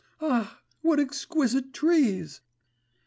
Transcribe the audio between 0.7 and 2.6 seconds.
what exquisite trees!